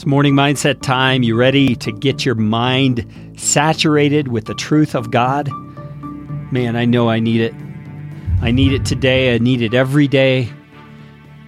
[0.00, 1.22] It's morning mindset time.
[1.22, 5.50] You ready to get your mind saturated with the truth of God?
[6.50, 7.52] Man, I know I need it.
[8.40, 9.34] I need it today.
[9.34, 10.48] I need it every day.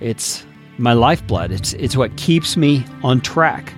[0.01, 0.45] It's
[0.77, 1.51] my lifeblood.
[1.51, 3.73] It's it's what keeps me on track.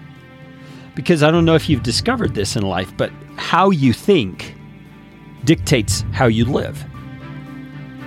[0.96, 4.56] Because I don't know if you've discovered this in life, but how you think
[5.44, 6.84] dictates how you live.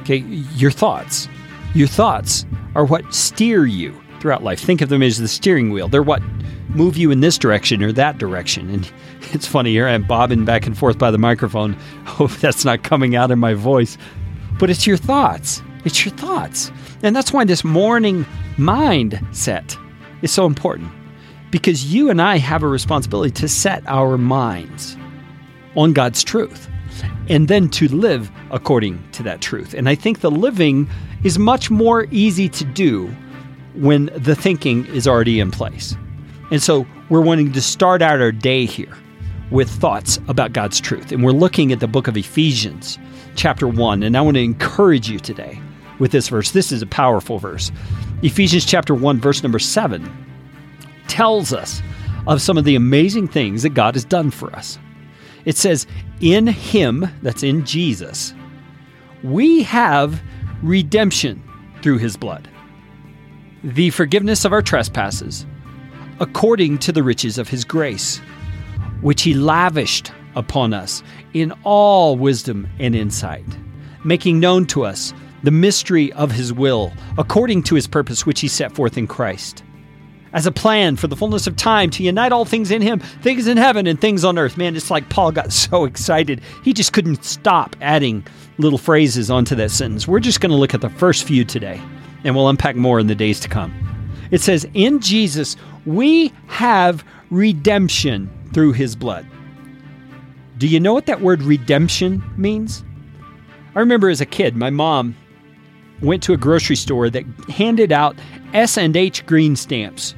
[0.02, 1.30] Okay, your thoughts.
[1.74, 4.60] Your thoughts are what steer you throughout life.
[4.60, 5.88] Think of them as the steering wheel.
[5.88, 6.22] They're what
[6.70, 8.70] move you in this direction or that direction.
[8.70, 8.92] And
[9.34, 11.74] it's funny here I'm bobbing back and forth by the microphone.
[12.06, 13.98] Hope that's not coming out in my voice.
[14.60, 15.62] But it's your thoughts.
[15.86, 16.72] It's your thoughts.
[17.04, 18.26] And that's why this morning
[18.58, 19.78] mindset
[20.22, 20.92] is so important.
[21.52, 24.98] Because you and I have a responsibility to set our minds
[25.76, 26.68] on God's truth
[27.30, 29.74] and then to live according to that truth.
[29.74, 30.90] And I think the living
[31.24, 33.08] is much more easy to do
[33.76, 35.96] when the thinking is already in place.
[36.52, 38.96] And so we're wanting to start out our day here
[39.52, 41.12] with thoughts about God's truth.
[41.12, 42.98] And we're looking at the book of Ephesians,
[43.36, 44.04] chapter 1.
[44.04, 45.60] And I want to encourage you today
[46.00, 46.52] with this verse.
[46.52, 47.72] This is a powerful verse.
[48.24, 50.10] Ephesians chapter 1, verse number 7
[51.08, 51.82] tells us
[52.28, 54.78] of some of the amazing things that God has done for us.
[55.46, 55.88] It says,
[56.20, 58.34] In Him, that's in Jesus,
[59.24, 60.22] we have
[60.62, 61.42] redemption
[61.82, 62.50] through His blood,
[63.64, 65.46] the forgiveness of our trespasses
[66.20, 68.18] according to the riches of his grace,
[69.02, 73.46] which he lavished upon us in all wisdom and insight,
[74.04, 78.48] making known to us the mystery of his will, according to his purpose which he
[78.48, 79.64] set forth in Christ.
[80.34, 83.48] As a plan for the fullness of time to unite all things in him, things
[83.48, 84.58] in heaven and things on earth.
[84.58, 88.26] Man, it's like Paul got so excited, he just couldn't stop adding
[88.58, 90.08] little phrases onto that sentence.
[90.08, 91.82] We're just going to look at the first few today,
[92.24, 93.74] and we'll unpack more in the days to come.
[94.32, 95.56] It says, In Jesus,
[95.88, 99.26] we have redemption through his blood.
[100.58, 102.84] Do you know what that word redemption means?
[103.74, 105.16] I remember as a kid, my mom
[106.02, 108.16] went to a grocery store that handed out
[108.54, 110.14] S&H green stamps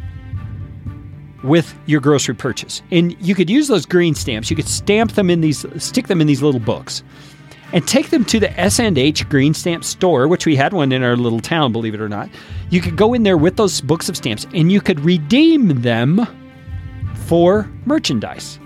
[1.43, 2.81] with your grocery purchase.
[2.91, 6.19] And you could use those green stamps, you could stamp them in these stick them
[6.19, 7.03] in these little books
[7.71, 11.15] and take them to the S&H Green Stamp store, which we had one in our
[11.15, 12.29] little town, believe it or not.
[12.69, 16.25] You could go in there with those books of stamps and you could redeem them
[17.27, 18.59] for merchandise.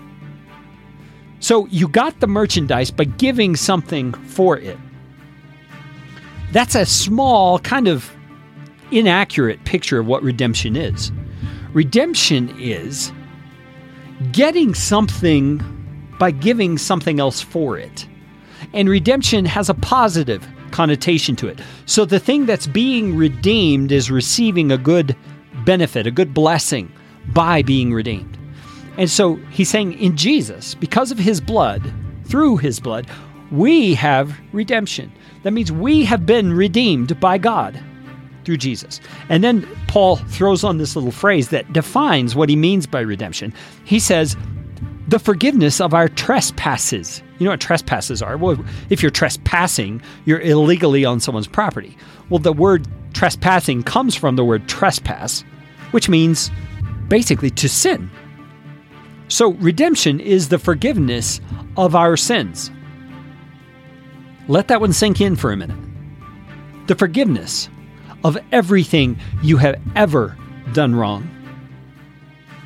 [1.40, 4.78] So you got the merchandise by giving something for it.
[6.52, 8.10] That's a small, kind of
[8.90, 11.12] inaccurate picture of what redemption is.
[11.74, 13.12] Redemption is
[14.32, 15.60] getting something
[16.18, 18.06] by giving something else for it.
[18.74, 21.60] And redemption has a positive connotation to it.
[21.86, 25.16] So the thing that's being redeemed is receiving a good
[25.64, 26.92] benefit, a good blessing
[27.28, 28.36] by being redeemed.
[28.98, 31.90] And so he's saying in Jesus, because of his blood,
[32.24, 33.08] through his blood,
[33.50, 35.12] we have redemption.
[35.44, 37.80] That means we have been redeemed by God
[38.44, 39.00] through Jesus.
[39.28, 43.54] And then Paul throws on this little phrase that defines what he means by redemption.
[43.84, 44.36] He says,
[45.06, 47.22] the forgiveness of our trespasses.
[47.44, 48.38] You know what trespasses are?
[48.38, 48.56] Well,
[48.88, 51.94] if you're trespassing, you're illegally on someone's property.
[52.30, 55.44] Well, the word trespassing comes from the word trespass,
[55.90, 56.50] which means
[57.08, 58.10] basically to sin.
[59.28, 61.42] So, redemption is the forgiveness
[61.76, 62.70] of our sins.
[64.48, 65.76] Let that one sink in for a minute.
[66.86, 67.68] The forgiveness
[68.24, 70.34] of everything you have ever
[70.72, 71.28] done wrong,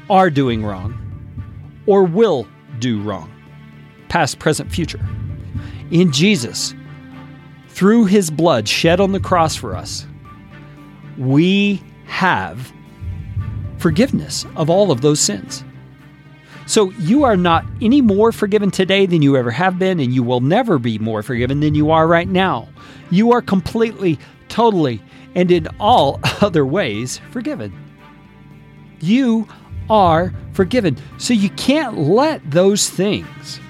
[0.09, 0.97] are doing wrong,
[1.87, 2.47] or will
[2.79, 3.29] do wrong,
[4.09, 5.01] past, present, future.
[5.91, 6.75] In Jesus,
[7.69, 10.07] through his blood shed on the cross for us,
[11.17, 12.73] we have
[13.79, 15.65] forgiveness of all of those sins.
[16.67, 20.23] So you are not any more forgiven today than you ever have been, and you
[20.23, 22.69] will never be more forgiven than you are right now.
[23.11, 24.19] You are completely,
[24.49, 25.01] totally,
[25.35, 27.73] and in all other ways forgiven.
[29.01, 29.49] You
[29.89, 30.99] are forgiven.
[31.17, 33.61] So you can't let those things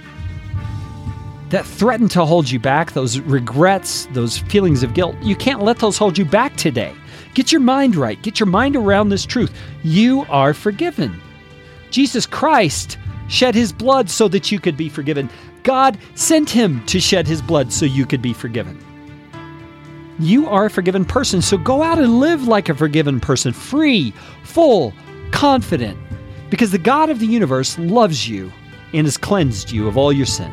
[1.50, 5.78] that threaten to hold you back, those regrets, those feelings of guilt, you can't let
[5.78, 6.94] those hold you back today.
[7.34, 8.20] Get your mind right.
[8.22, 9.56] Get your mind around this truth.
[9.82, 11.20] You are forgiven.
[11.90, 12.98] Jesus Christ
[13.28, 15.30] shed his blood so that you could be forgiven.
[15.62, 18.78] God sent him to shed his blood so you could be forgiven.
[20.18, 24.12] You are a forgiven person, so go out and live like a forgiven person, free,
[24.42, 24.92] full,
[25.30, 25.96] confident,
[26.50, 28.52] because the God of the universe loves you
[28.92, 30.52] and has cleansed you of all your sin.